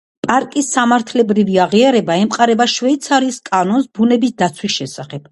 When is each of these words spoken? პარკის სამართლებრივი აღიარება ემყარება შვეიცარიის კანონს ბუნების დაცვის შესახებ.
პარკის 0.27 0.67
სამართლებრივი 0.75 1.59
აღიარება 1.65 2.15
ემყარება 2.21 2.67
შვეიცარიის 2.75 3.37
კანონს 3.51 3.85
ბუნების 3.99 4.33
დაცვის 4.43 4.79
შესახებ. 4.79 5.29